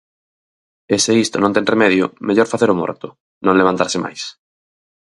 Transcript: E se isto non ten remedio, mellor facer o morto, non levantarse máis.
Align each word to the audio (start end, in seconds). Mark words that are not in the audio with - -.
E 0.93 0.95
se 1.03 1.13
isto 1.23 1.37
non 1.39 1.55
ten 1.55 1.69
remedio, 1.73 2.05
mellor 2.27 2.51
facer 2.53 2.69
o 2.73 2.79
morto, 2.81 3.07
non 3.45 3.59
levantarse 3.59 3.97
máis. 4.05 4.21